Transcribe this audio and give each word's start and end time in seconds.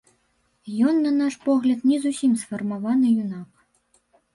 Ён, 0.91 0.95
на 1.03 1.11
наш 1.19 1.37
погляд, 1.45 1.85
не 1.93 1.97
зусім 2.09 2.31
сфармаваны 2.43 3.17
юнак. 3.23 3.49